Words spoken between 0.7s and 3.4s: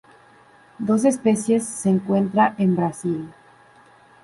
Dos especies se encuentra en Brasil.